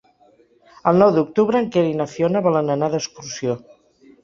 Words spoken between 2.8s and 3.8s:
d'excursió.